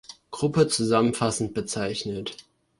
Gruppe 0.31 0.67
zusammenfassend 0.67 1.53
bezeichnet. 1.53 2.35